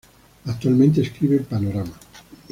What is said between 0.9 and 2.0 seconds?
escribe en "Panorama".